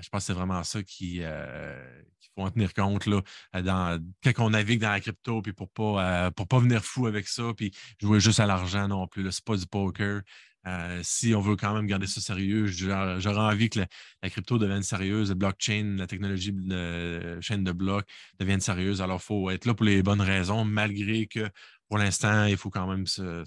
je 0.03 0.09
pense 0.09 0.23
que 0.23 0.27
c'est 0.27 0.33
vraiment 0.33 0.63
ça 0.65 0.83
qu'il 0.83 1.21
euh, 1.23 2.03
faut 2.35 2.43
en 2.43 2.51
tenir 2.51 2.75
compte 2.75 3.07
là, 3.07 3.23
dans, 3.63 4.03
quand 4.25 4.47
on 4.47 4.51
navigue 4.51 4.81
dans 4.81 4.91
la 4.91 5.01
crypto, 5.01 5.43
puis 5.43 5.53
pour 5.53 5.69
pas, 5.71 6.27
euh, 6.27 6.31
pas 6.31 6.59
venir 6.59 6.85
fou 6.85 7.07
avec 7.07 7.29
ça, 7.29 7.53
puis 7.57 7.73
jouer 8.01 8.21
juste 8.21 8.41
à 8.41 8.47
l'argent 8.47 8.89
non 8.89 9.07
plus. 9.07 9.23
Ce 9.31 9.41
n'est 9.41 9.45
pas 9.45 9.57
du 9.57 9.67
poker. 9.67 10.23
Euh, 10.67 11.01
si 11.03 11.35
on 11.35 11.41
veut 11.41 11.57
quand 11.57 11.73
même 11.75 11.87
garder 11.87 12.07
ça 12.07 12.21
sérieux, 12.21 12.67
j'aurais 12.67 13.41
envie 13.41 13.71
que 13.71 13.81
la, 14.23 14.31
crypto 14.31 14.59
devienne 14.59 14.83
sérieuse, 14.83 15.31
le 15.31 15.35
blockchain, 15.35 15.97
la 15.97 16.07
technologie 16.07 16.53
de 16.53 17.39
chaîne 17.41 17.65
de 17.65 17.73
blocs 17.73 18.07
devienne 18.39 18.61
sérieuse. 18.61 19.01
Alors, 19.01 19.21
il 19.23 19.25
faut 19.25 19.51
être 19.51 19.65
là 19.65 19.75
pour 19.75 19.87
les 19.87 20.03
bonnes 20.03 20.21
raisons, 20.21 20.65
malgré 20.65 21.27
que 21.27 21.49
pour 21.89 21.99
l'instant, 21.99 22.45
il 22.45 22.57
faut 22.57 22.71
quand 22.71 22.87
même 22.87 23.07
se 23.07 23.45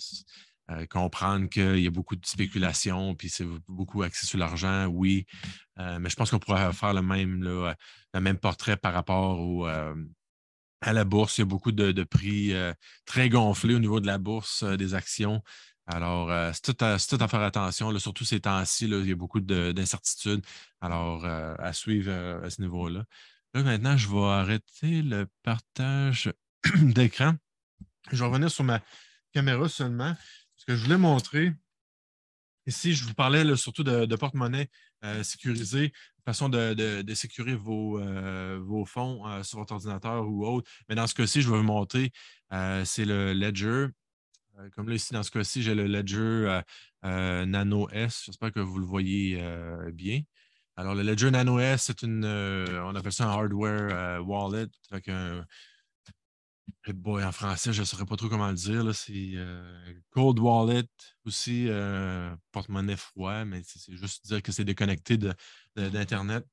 euh, 0.69 0.86
comprendre 0.86 1.50
qu'il 1.50 1.80
y 1.80 1.88
a 1.88 1.91
beaucoup 1.91 2.15
de 2.15 2.25
spéculation, 2.25 3.15
puis 3.15 3.30
c'est 3.30 3.46
beaucoup 3.68 4.03
axé 4.03 4.25
sur 4.25 4.38
l'argent, 4.38 4.86
oui. 4.86 5.25
Euh, 5.80 6.00
mais 6.00 6.10
je 6.10 6.15
pense 6.15 6.32
qu'on 6.32 6.39
pourrait 6.39 6.72
faire 6.74 6.94
le 6.94 7.01
même, 7.01 7.44
le 7.44 8.20
même 8.20 8.38
portrait 8.38 8.77
par 8.77 8.94
rapport 8.94 9.68
euh, 9.68 9.96
à 10.82 10.94
la 10.94 11.03
bourse. 11.03 11.38
Il 11.38 11.41
y 11.41 11.44
a 11.44 11.46
beaucoup 11.46 11.72
de, 11.72 12.03
prix 12.03 12.53
très 13.06 13.30
gonflés 13.30 13.75
au 13.75 13.80
niveau 13.80 14.00
de 14.00 14.08
la 14.08 14.18
bourse 14.18 14.63
des 14.63 14.94
actions. 14.94 15.41
Alors, 15.88 16.32
c'est 16.53 16.77
tout, 16.77 16.84
à 16.84 17.27
faire 17.27 17.41
attention, 17.41 17.98
surtout 18.00 18.24
ces 18.24 18.39
temps-ci, 18.39 18.86
il 18.86 19.10
y 19.10 19.12
a 19.12 19.15
beaucoup 19.15 19.41
d'incertitudes. 19.41 20.46
Alors, 20.80 21.25
à 21.25 21.74
suivre 21.74 22.12
à 22.44 22.50
ce 22.50 22.62
niveau-là. 22.62 23.03
Là, 23.53 23.63
maintenant, 23.63 23.98
je 23.98 24.08
vais 24.08 24.24
arrêter 24.24 25.01
le 25.01 25.27
partage 25.44 26.32
d'écran. 26.82 27.36
Je 28.12 28.18
vais 28.18 28.25
revenir 28.25 28.50
sur 28.50 28.63
ma 28.63 28.80
caméra 29.34 29.68
seulement. 29.68 30.15
Ce 30.62 30.65
que 30.68 30.75
je 30.75 30.84
voulais 30.84 31.00
montrer, 31.00 31.53
ici, 32.68 32.94
je 32.94 33.03
vous 33.03 33.15
parlais 33.15 33.56
surtout 33.56 33.84
de, 33.84 34.15
porte-monnaie 34.15 34.70
euh, 35.03 35.24
sécurisé, 35.24 35.91
façon 36.24 36.50
de, 36.50 37.03
sécuriser 37.15 37.56
vos, 37.56 37.98
euh, 38.00 38.86
fonds 38.86 39.27
euh, 39.27 39.41
sur 39.41 39.58
votre 39.58 39.74
ordinateur 39.74 40.24
ou 40.27 40.46
autre. 40.46 40.70
Mais 40.88 40.94
dans 40.94 41.08
ce 41.08 41.15
cas-ci, 41.15 41.41
je 41.41 41.50
vais 41.50 41.58
vous 41.58 41.63
montrer, 41.63 42.12
c'est 42.86 43.06
le 43.06 43.34
Ledger. 43.34 43.88
comme 44.75 44.88
là, 44.88 44.94
ici, 44.94 45.13
dans 45.13 45.24
ce 45.24 45.32
cas-ci, 45.32 45.63
j'ai 45.63 45.74
le 45.74 45.88
Ledger 45.88 46.62
Nano 47.01 47.89
S. 47.89 48.25
J'espère 48.27 48.51
que 48.51 48.60
vous 48.60 48.77
le 48.77 48.86
voyez 48.86 49.44
bien. 49.91 50.22
Alors, 50.75 50.94
le 50.94 51.01
Ledger 51.01 51.32
Nano 51.32 51.58
S, 51.58 51.86
c'est 51.88 52.03
une, 52.03 52.24
on 52.24 52.94
appelle 52.94 53.13
ça 53.13 53.25
un 53.25 53.32
hardware 53.32 54.24
wallet. 54.24 54.68
Boy, 56.88 57.23
en 57.23 57.31
français, 57.31 57.71
je 57.73 57.81
ne 57.81 57.85
saurais 57.85 58.05
pas 58.05 58.15
trop 58.15 58.27
comment 58.27 58.50
le 58.50 58.55
dire. 58.55 58.95
C'est 58.95 59.33
euh, 59.35 59.93
Cold 60.09 60.39
Wallet 60.39 60.88
aussi, 61.25 61.67
euh, 61.69 62.35
porte-monnaie 62.51 62.97
froid, 62.97 63.45
mais 63.45 63.61
c'est 63.63 63.95
juste 63.95 64.25
dire 64.25 64.41
que 64.41 64.51
c'est 64.51 64.65
déconnecté 64.65 65.17
d'Internet. 65.75 66.43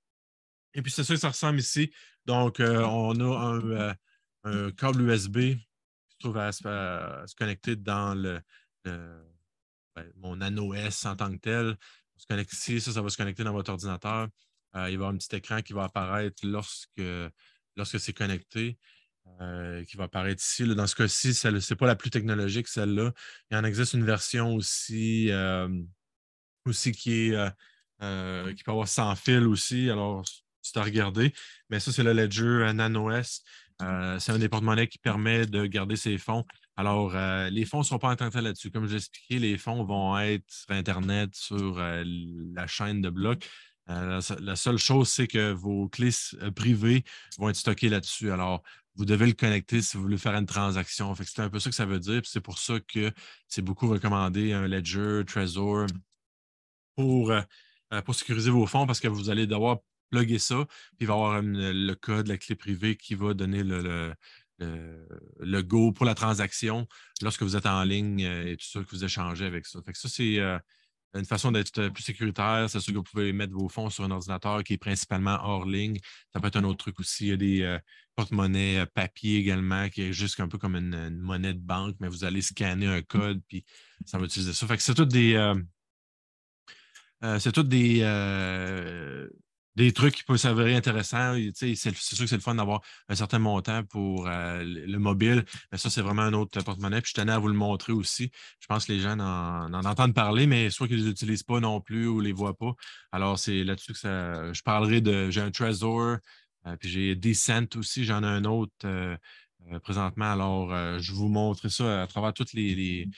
Et 0.74 0.82
puis, 0.82 0.92
c'est 0.92 1.02
ça 1.02 1.14
que 1.14 1.20
ça 1.20 1.30
ressemble 1.30 1.58
ici. 1.58 1.90
Donc, 2.26 2.60
euh, 2.60 2.84
on 2.84 3.18
a 3.20 3.96
un, 4.44 4.70
câble 4.72 5.02
USB 5.02 5.36
qui 5.38 6.10
se 6.10 6.18
trouve 6.18 6.36
à, 6.36 6.52
se 6.52 7.34
connecter 7.34 7.76
dans 7.76 8.14
le, 8.14 8.40
ben, 8.84 10.12
mon 10.16 10.36
Nano 10.36 10.74
S 10.74 11.06
en 11.06 11.16
tant 11.16 11.30
que 11.32 11.40
tel. 11.40 11.76
On 12.16 12.18
se 12.18 12.26
connecte 12.26 12.52
ici, 12.52 12.82
ça, 12.82 12.92
ça 12.92 13.00
va 13.00 13.08
se 13.08 13.16
connecter 13.16 13.44
dans 13.44 13.52
votre 13.52 13.70
ordinateur. 13.70 14.28
il 14.74 14.78
va 14.78 14.90
y 14.90 14.94
avoir 14.94 15.10
un 15.10 15.16
petit 15.16 15.34
écran 15.36 15.62
qui 15.62 15.72
va 15.72 15.84
apparaître 15.84 16.46
lorsque, 16.46 17.02
lorsque 17.76 17.98
c'est 17.98 18.12
connecté. 18.12 18.78
Qui 19.86 19.96
va 19.96 20.04
apparaître 20.04 20.42
ici. 20.42 20.66
Dans 20.74 20.86
ce 20.86 20.96
cas-ci, 20.96 21.34
ce 21.34 21.48
n'est 21.48 21.76
pas 21.76 21.86
la 21.86 21.96
plus 21.96 22.10
technologique, 22.10 22.68
celle-là. 22.68 23.12
Il 23.50 23.56
en 23.56 23.64
existe 23.64 23.94
une 23.94 24.04
version 24.04 24.54
aussi, 24.54 25.30
aussi 26.64 26.92
qui, 26.92 27.30
est, 27.30 28.54
qui 28.54 28.64
peut 28.64 28.70
avoir 28.70 28.88
sans 28.88 29.14
fil 29.14 29.46
aussi. 29.46 29.90
Alors, 29.90 30.24
c'est 30.62 30.78
à 30.78 30.82
regarder. 30.82 31.32
Mais 31.70 31.80
ça, 31.80 31.92
c'est 31.92 32.02
le 32.02 32.12
Ledger 32.12 32.72
Nano 32.74 33.10
S. 33.10 33.42
c'est 33.80 34.32
un 34.32 34.38
des 34.38 34.48
porte-monnaies 34.48 34.88
qui 34.88 34.98
permet 34.98 35.46
de 35.46 35.66
garder 35.66 35.96
ses 35.96 36.18
fonds. 36.18 36.44
Alors, 36.76 37.12
les 37.50 37.64
fonds 37.64 37.78
ne 37.78 37.84
sont 37.84 37.98
pas 37.98 38.14
en 38.14 38.40
là-dessus. 38.40 38.70
Comme 38.70 38.86
je 38.86 38.92
l'ai 38.92 38.98
expliqué, 38.98 39.38
les 39.38 39.58
fonds 39.58 39.84
vont 39.84 40.18
être 40.18 40.44
sur 40.48 40.70
Internet, 40.70 41.34
sur 41.34 41.78
la 41.78 42.66
chaîne 42.66 43.02
de 43.02 43.10
blocs. 43.10 43.48
la, 43.86 44.56
seule 44.56 44.78
chose, 44.78 45.08
c'est 45.08 45.26
que 45.26 45.52
vos 45.52 45.88
clés 45.88 46.14
privées 46.54 47.04
vont 47.38 47.48
être 47.48 47.56
stockées 47.56 47.88
là-dessus. 47.88 48.30
Alors, 48.30 48.62
vous 48.98 49.04
devez 49.06 49.26
le 49.26 49.32
connecter 49.32 49.80
si 49.80 49.96
vous 49.96 50.02
voulez 50.02 50.18
faire 50.18 50.34
une 50.34 50.46
transaction. 50.46 51.14
c'est 51.14 51.40
un 51.40 51.48
peu 51.48 51.60
ça 51.60 51.70
que 51.70 51.76
ça 51.76 51.86
veut 51.86 52.00
dire. 52.00 52.20
C'est 52.24 52.40
pour 52.40 52.58
ça 52.58 52.80
que 52.80 53.12
c'est 53.46 53.62
beaucoup 53.62 53.88
recommandé 53.88 54.52
un 54.52 54.66
Ledger, 54.66 55.22
Trezor 55.26 55.86
pour, 56.96 57.32
pour 58.04 58.14
sécuriser 58.14 58.50
vos 58.50 58.66
fonds 58.66 58.86
parce 58.86 59.00
que 59.00 59.08
vous 59.08 59.30
allez 59.30 59.46
devoir 59.46 59.78
plugger 60.10 60.38
ça, 60.38 60.66
puis 60.96 61.02
il 61.02 61.06
va 61.06 61.14
y 61.14 61.16
avoir 61.16 61.42
le 61.42 61.94
code, 61.94 62.26
la 62.28 62.38
clé 62.38 62.56
privée 62.56 62.96
qui 62.96 63.14
va 63.14 63.34
donner 63.34 63.62
le, 63.62 64.14
le, 64.58 65.62
go 65.62 65.92
pour 65.92 66.06
la 66.06 66.14
transaction 66.14 66.86
lorsque 67.22 67.42
vous 67.42 67.56
êtes 67.56 67.66
en 67.66 67.82
ligne 67.84 68.24
euh, 68.24 68.52
et 68.52 68.56
tout 68.56 68.66
ça, 68.66 68.80
que 68.80 68.90
vous 68.90 69.04
échangez 69.04 69.44
avec 69.44 69.66
ça. 69.66 69.80
Fait 69.84 69.94
ça, 69.94 70.08
c'est 70.08 70.38
euh, 70.38 70.58
une 71.14 71.24
façon 71.24 71.52
d'être 71.52 71.88
plus 71.88 72.02
sécuritaire. 72.02 72.66
C'est 72.68 72.80
sûr 72.80 72.92
que 72.92 72.98
vous 72.98 73.04
pouvez 73.04 73.32
mettre 73.32 73.52
vos 73.52 73.68
fonds 73.68 73.90
sur 73.90 74.04
un 74.04 74.10
ordinateur 74.10 74.62
qui 74.62 74.74
est 74.74 74.78
principalement 74.78 75.38
hors 75.42 75.64
ligne. 75.64 75.98
Ça 76.32 76.40
peut 76.40 76.48
être 76.48 76.56
un 76.56 76.64
autre 76.64 76.78
truc 76.78 77.00
aussi. 77.00 77.26
Il 77.26 77.28
y 77.28 77.32
a 77.32 77.36
des 77.36 77.62
euh, 77.62 77.78
porte-monnaies 78.16 78.84
papier 78.94 79.38
également, 79.38 79.88
qui 79.88 80.02
est 80.02 80.12
juste 80.12 80.38
un 80.40 80.48
peu 80.48 80.58
comme 80.58 80.76
une, 80.76 81.18
monnaie 81.20 81.54
de 81.54 81.60
banque, 81.60 81.96
mais 82.00 82.08
vous 82.08 82.24
allez 82.24 82.42
scanner 82.42 82.86
un 82.86 83.02
code, 83.02 83.40
puis 83.48 83.64
ça 84.04 84.18
va 84.18 84.24
utiliser 84.24 84.52
ça. 84.52 84.66
Fait 84.66 84.76
que 84.76 84.82
c'est 84.82 84.94
tout 84.94 85.04
des. 85.04 85.54
c'est 87.38 87.52
tout 87.52 87.62
des 87.62 88.02
des 89.78 89.92
trucs 89.92 90.16
qui 90.16 90.24
peuvent 90.24 90.36
s'avérer 90.36 90.74
intéressants. 90.74 91.36
C'est 91.54 91.76
sûr 91.76 91.92
que 91.92 92.26
c'est 92.26 92.32
le 92.32 92.40
fun 92.40 92.56
d'avoir 92.56 92.80
un 93.08 93.14
certain 93.14 93.38
montant 93.38 93.84
pour 93.84 94.26
euh, 94.26 94.64
le 94.64 94.98
mobile, 94.98 95.44
mais 95.70 95.78
ça, 95.78 95.88
c'est 95.88 96.02
vraiment 96.02 96.22
un 96.22 96.32
autre 96.32 96.60
porte-monnaie. 96.62 97.00
Puis 97.00 97.12
je 97.14 97.20
tenais 97.20 97.30
à 97.30 97.38
vous 97.38 97.46
le 97.46 97.54
montrer 97.54 97.92
aussi. 97.92 98.32
Je 98.58 98.66
pense 98.66 98.86
que 98.86 98.92
les 98.92 98.98
gens 98.98 99.16
en, 99.20 99.72
entendent 99.72 100.14
parler, 100.14 100.48
mais 100.48 100.68
soit 100.70 100.88
qu'ils 100.88 100.98
ne 100.98 101.04
les 101.04 101.10
utilisent 101.10 101.44
pas 101.44 101.60
non 101.60 101.80
plus 101.80 102.08
ou 102.08 102.18
ne 102.18 102.24
les 102.24 102.32
voient 102.32 102.56
pas. 102.56 102.74
Alors, 103.12 103.38
c'est 103.38 103.62
là-dessus 103.62 103.92
que 103.92 103.98
ça, 104.00 104.52
je 104.52 104.62
parlerai 104.62 105.00
de. 105.00 105.30
J'ai 105.30 105.42
un 105.42 105.52
Trezor, 105.52 106.16
euh, 106.66 106.76
puis 106.80 106.88
j'ai 106.88 107.14
Descent 107.14 107.76
aussi, 107.76 108.04
j'en 108.04 108.24
ai 108.24 108.26
un 108.26 108.44
autre 108.46 108.72
euh, 108.84 109.16
présentement. 109.84 110.32
Alors, 110.32 110.70
je 110.98 111.12
vous 111.12 111.28
montrer 111.28 111.70
ça 111.70 112.02
à 112.02 112.06
travers 112.08 112.32
tous 112.32 112.52
les, 112.52 112.74
les, 112.74 113.08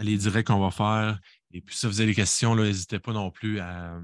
les 0.00 0.18
directs 0.18 0.48
qu'on 0.48 0.60
va 0.60 0.70
faire. 0.70 1.18
Et 1.52 1.62
puis, 1.62 1.74
si 1.74 1.86
vous 1.86 2.00
avez 2.00 2.10
des 2.10 2.14
questions, 2.14 2.54
n'hésitez 2.56 2.98
pas 2.98 3.12
non 3.12 3.30
plus 3.30 3.58
à 3.60 4.00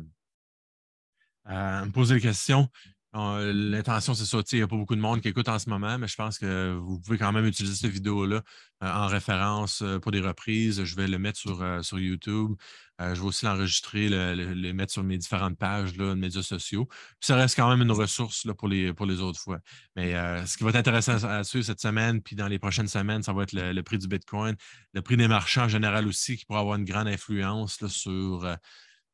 à 1.45 1.85
me 1.85 1.91
poser 1.91 2.17
des 2.17 2.21
questions. 2.21 2.69
L'intention, 3.13 4.15
c'est 4.15 4.25
ça. 4.25 4.39
Il 4.53 4.59
n'y 4.59 4.63
a 4.63 4.69
pas 4.69 4.77
beaucoup 4.77 4.95
de 4.95 5.01
monde 5.01 5.21
qui 5.21 5.27
écoute 5.27 5.49
en 5.49 5.59
ce 5.59 5.69
moment, 5.69 5.99
mais 5.99 6.07
je 6.07 6.15
pense 6.15 6.39
que 6.39 6.75
vous 6.75 7.01
pouvez 7.01 7.19
quand 7.19 7.33
même 7.33 7.45
utiliser 7.45 7.75
cette 7.75 7.91
vidéo-là 7.91 8.43
euh, 8.85 8.87
en 8.93 9.09
référence 9.09 9.83
euh, 9.83 9.99
pour 9.99 10.13
des 10.13 10.21
reprises. 10.21 10.85
Je 10.85 10.95
vais 10.95 11.09
le 11.09 11.19
mettre 11.19 11.39
sur, 11.39 11.61
euh, 11.61 11.83
sur 11.83 11.99
YouTube. 11.99 12.53
je 13.01 13.21
vais 13.21 13.27
aussi 13.27 13.47
l'enregistrer, 13.47 14.09
le, 14.09 14.73
mettre 14.73 14.93
sur 14.93 15.03
mes 15.03 15.19
différentes 15.19 15.59
pages 15.59 15.95
de 15.95 16.15
médias 16.15 16.43
sociaux. 16.43 16.89
ça 17.21 17.35
reste 17.35 17.57
quand 17.57 17.69
même 17.69 17.83
une 17.83 17.91
ressource 17.91 18.47
pour, 18.57 18.69
les, 18.69 18.93
pour 18.93 19.07
les 19.07 19.21
autres 19.21 19.41
fois. 19.41 19.59
Mais 19.97 20.13
ce 20.47 20.57
qui 20.57 20.65
va 20.65 20.71
être 20.71 20.77
intéressant 20.77 21.17
à, 21.25 21.43
suivre 21.43 21.65
cette 21.65 21.81
semaine, 21.81 22.21
puis 22.23 22.37
dans 22.37 22.47
les 22.47 22.59
prochaines 22.59 22.89
semaines, 22.89 23.23
ça 23.23 23.33
va 23.33 23.43
être 23.45 23.55
le, 23.55 23.83
prix 23.83 23.99
du 23.99 24.07
Bitcoin, 24.07 24.55
le 24.93 25.03
prix 25.03 25.17
des 25.17 25.29
marchands 25.29 25.65
en 25.65 25.69
général 25.69 26.07
aussi, 26.07 26.37
qui 26.37 26.45
pourra 26.45 26.61
avoir 26.61 26.77
une 26.77 26.85
grande 26.85 27.09
influence 27.09 27.85
sur 27.89 28.45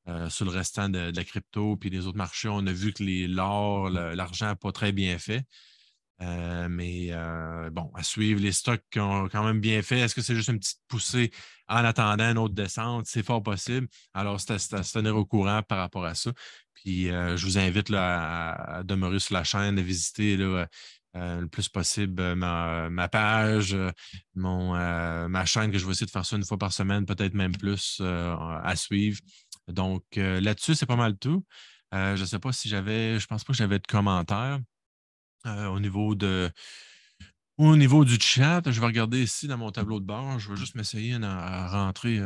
euh, 0.08 0.30
sur 0.30 0.44
le 0.44 0.52
restant 0.52 0.88
de, 0.88 1.12
la 1.14 1.24
crypto 1.24 1.76
puis 1.76 1.90
les 1.90 2.06
autres 2.06 2.16
marchés, 2.16 2.48
on 2.48 2.64
a 2.66 2.72
vu 2.72 2.92
que 2.92 3.02
l'or, 3.26 3.90
l'argent 3.90 4.46
n'a 4.46 4.56
pas 4.56 4.70
très 4.70 4.92
bien 4.92 5.18
fait. 5.18 5.44
Euh, 6.22 6.68
mais 6.70 7.08
euh, 7.10 7.68
bon, 7.70 7.90
à 7.94 8.02
suivre, 8.02 8.40
les 8.40 8.52
stocks 8.52 8.82
qui 8.90 9.00
ont 9.00 9.28
quand 9.28 9.44
même 9.44 9.60
bien 9.60 9.82
fait. 9.82 9.98
Est-ce 9.98 10.14
que 10.14 10.22
c'est 10.22 10.34
juste 10.34 10.48
une 10.48 10.58
petite 10.58 10.80
poussée 10.88 11.30
en 11.68 11.84
attendant 11.84 12.30
une 12.30 12.38
autre 12.38 12.54
descente? 12.54 13.06
C'est 13.06 13.24
fort 13.24 13.42
possible. 13.42 13.88
Alors, 14.14 14.40
c'est 14.40 14.52
à, 14.52 14.82
se 14.82 14.92
tenir 14.92 15.16
au 15.16 15.26
courant 15.26 15.62
par 15.62 15.78
rapport 15.78 16.04
à 16.04 16.14
ça. 16.14 16.32
Puis, 16.74 17.06
je 17.08 17.44
vous 17.44 17.58
invite 17.58 17.90
à, 17.92 18.82
demeurer 18.84 19.18
sur 19.18 19.34
la 19.34 19.44
chaîne, 19.44 19.78
à 19.78 19.82
visiter 19.82 20.36
le 20.36 20.66
plus 21.50 21.68
possible 21.68 22.34
ma, 22.34 23.08
page, 23.10 23.76
mon, 24.34 24.72
ma 25.28 25.44
chaîne, 25.44 25.70
que 25.70 25.78
je 25.78 25.84
vais 25.84 25.92
essayer 25.92 26.06
de 26.06 26.10
faire 26.10 26.24
ça 26.26 26.36
une 26.36 26.44
fois 26.44 26.58
par 26.58 26.72
semaine, 26.72 27.04
peut-être 27.06 27.34
même 27.34 27.52
plus 27.52 28.00
à 28.00 28.74
suivre. 28.76 29.20
Donc, 29.68 30.04
euh, 30.16 30.40
là-dessus, 30.40 30.74
c'est 30.74 30.86
pas 30.86 30.96
mal 30.96 31.16
tout. 31.18 31.44
Euh, 31.94 32.16
je 32.16 32.22
ne 32.22 32.26
sais 32.26 32.38
pas 32.38 32.52
si 32.52 32.68
j'avais, 32.68 33.18
je 33.18 33.26
pense 33.26 33.44
pas 33.44 33.52
que 33.52 33.56
j'avais 33.56 33.78
de 33.78 33.86
commentaires 33.86 34.60
euh, 35.46 35.66
au 35.66 35.80
niveau 35.80 36.14
de. 36.14 36.50
Au 37.58 37.74
niveau 37.74 38.04
du 38.04 38.18
chat, 38.20 38.60
je 38.66 38.78
vais 38.78 38.86
regarder 38.86 39.22
ici 39.22 39.48
dans 39.48 39.56
mon 39.56 39.70
tableau 39.70 39.98
de 39.98 40.04
bord. 40.04 40.38
Je 40.38 40.50
vais 40.50 40.56
juste 40.56 40.74
m'essayer 40.74 41.16
à, 41.22 41.68
rentrer, 41.68 42.20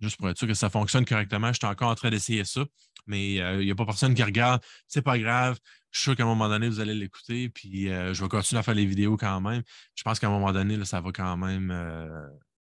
juste 0.00 0.16
pour 0.16 0.28
être 0.28 0.36
sûr 0.36 0.48
que 0.48 0.54
ça 0.54 0.70
fonctionne 0.70 1.04
correctement. 1.04 1.52
Je 1.52 1.58
suis 1.58 1.66
encore 1.68 1.90
en 1.90 1.94
train 1.94 2.10
d'essayer 2.10 2.44
ça, 2.44 2.64
mais 3.06 3.34
il 3.34 3.64
n'y 3.64 3.70
a 3.70 3.76
pas 3.76 3.86
personne 3.86 4.12
qui 4.12 4.24
regarde. 4.24 4.60
C'est 4.88 5.02
pas 5.02 5.20
grave. 5.20 5.60
Je 5.92 6.00
suis 6.00 6.04
sûr 6.06 6.16
qu'à 6.16 6.24
un 6.24 6.26
moment 6.26 6.48
donné, 6.48 6.68
vous 6.68 6.80
allez 6.80 6.94
l'écouter, 6.94 7.48
puis 7.48 7.84
je 7.90 8.20
vais 8.20 8.28
continuer 8.28 8.58
à 8.58 8.64
faire 8.64 8.74
les 8.74 8.84
vidéos 8.84 9.16
quand 9.16 9.40
même. 9.40 9.62
Je 9.94 10.02
pense 10.02 10.18
qu'à 10.18 10.26
un 10.26 10.30
moment 10.30 10.52
donné, 10.52 10.84
ça 10.84 11.00
va 11.00 11.12
quand 11.12 11.36
même 11.36 11.70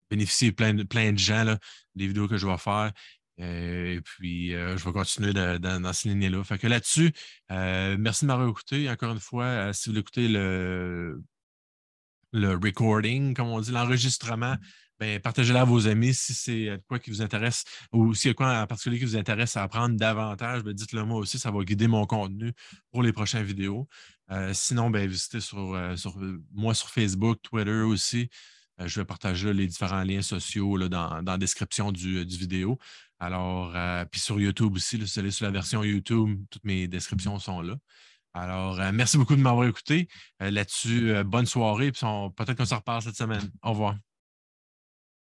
bénéficier 0.09 0.51
plein 0.51 0.73
de, 0.73 0.83
plein 0.83 1.13
de 1.13 1.17
gens, 1.17 1.43
là, 1.43 1.57
des 1.95 2.07
vidéos 2.07 2.27
que 2.27 2.37
je 2.37 2.47
vais 2.47 2.57
faire. 2.57 2.91
Euh, 3.39 3.95
et 3.95 4.01
puis, 4.01 4.53
euh, 4.53 4.77
je 4.77 4.85
vais 4.85 4.91
continuer 4.91 5.33
dans 5.33 5.93
cette 5.93 6.11
lignée-là. 6.11 6.43
Fait 6.43 6.57
que 6.57 6.67
là-dessus, 6.67 7.11
euh, 7.51 7.95
merci 7.99 8.25
de 8.25 8.27
m'avoir 8.27 8.49
écouté. 8.49 8.89
Encore 8.89 9.13
une 9.13 9.19
fois, 9.19 9.73
si 9.73 9.89
vous 9.89 9.97
écoutez 9.97 10.27
le, 10.27 11.21
le 12.33 12.53
recording, 12.53 13.33
comme 13.33 13.47
on 13.47 13.61
dit, 13.61 13.71
l'enregistrement, 13.71 14.55
ben, 14.99 15.19
partagez-le 15.21 15.59
à 15.59 15.63
vos 15.63 15.87
amis 15.87 16.13
si 16.13 16.33
c'est 16.33 16.77
quoi 16.89 16.99
qui 16.99 17.09
vous 17.09 17.21
intéresse 17.21 17.63
ou 17.93 18.13
s'il 18.13 18.29
y 18.29 18.31
a 18.31 18.33
quoi 18.33 18.61
en 18.61 18.67
particulier 18.67 18.99
qui 18.99 19.05
vous 19.05 19.15
intéresse 19.15 19.55
à 19.55 19.63
apprendre 19.63 19.95
davantage, 19.95 20.61
ben, 20.63 20.73
dites-le 20.73 21.05
moi 21.05 21.19
aussi, 21.19 21.39
ça 21.39 21.51
va 21.51 21.63
guider 21.63 21.87
mon 21.87 22.05
contenu 22.05 22.51
pour 22.91 23.01
les 23.01 23.13
prochaines 23.13 23.45
vidéos. 23.45 23.87
sinon, 24.51 24.89
ben, 24.89 25.07
visitez 25.07 25.39
sur, 25.39 25.79
moi 26.51 26.73
sur 26.73 26.89
Facebook, 26.89 27.39
Twitter 27.41 27.81
aussi. 27.81 28.29
Je 28.85 28.99
vais 28.99 29.05
partager 29.05 29.53
les 29.53 29.67
différents 29.67 30.03
liens 30.03 30.21
sociaux 30.21 30.77
dans, 30.87 31.21
la 31.25 31.37
description 31.37 31.91
du, 31.91 32.25
du 32.25 32.37
vidéo. 32.37 32.77
Alors, 33.19 33.75
euh, 33.75 34.05
puis 34.05 34.21
sur 34.21 34.39
YouTube 34.39 34.75
aussi, 34.75 34.97
si 34.97 34.97
vous 34.97 35.19
allez 35.19 35.31
sur 35.31 35.45
la 35.45 35.51
version 35.51 35.83
YouTube, 35.83 36.39
toutes 36.49 36.63
mes 36.63 36.87
descriptions 36.87 37.37
sont 37.39 37.61
là. 37.61 37.75
Alors, 38.33 38.79
euh, 38.79 38.91
merci 38.93 39.17
beaucoup 39.17 39.35
de 39.35 39.41
m'avoir 39.41 39.67
écouté. 39.67 40.07
Euh, 40.41 40.51
là-dessus, 40.51 41.13
bonne 41.25 41.45
soirée, 41.45 41.91
peut-être 41.91 42.55
qu'on 42.55 42.65
se 42.65 42.75
reparle 42.75 43.01
cette 43.01 43.17
semaine. 43.17 43.51
Au 43.61 43.71
revoir. 43.71 43.95